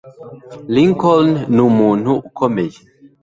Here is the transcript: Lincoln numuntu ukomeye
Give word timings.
Lincoln 0.75 1.29
numuntu 1.55 2.11
ukomeye 2.29 2.77